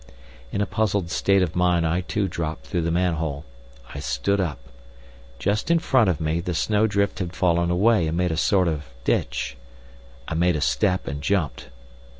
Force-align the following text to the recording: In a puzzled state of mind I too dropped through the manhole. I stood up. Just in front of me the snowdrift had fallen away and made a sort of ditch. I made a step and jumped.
In 0.51 0.61
a 0.61 0.65
puzzled 0.65 1.11
state 1.11 1.43
of 1.43 1.55
mind 1.55 1.85
I 1.85 2.01
too 2.01 2.27
dropped 2.27 2.65
through 2.65 2.81
the 2.81 2.89
manhole. 2.89 3.45
I 3.93 3.99
stood 3.99 4.39
up. 4.41 4.57
Just 5.37 5.69
in 5.69 5.77
front 5.77 6.09
of 6.09 6.19
me 6.19 6.39
the 6.39 6.55
snowdrift 6.55 7.19
had 7.19 7.33
fallen 7.35 7.69
away 7.69 8.07
and 8.07 8.17
made 8.17 8.31
a 8.31 8.35
sort 8.35 8.67
of 8.67 8.85
ditch. 9.03 9.57
I 10.27 10.33
made 10.33 10.55
a 10.55 10.59
step 10.59 11.07
and 11.07 11.21
jumped. 11.21 11.69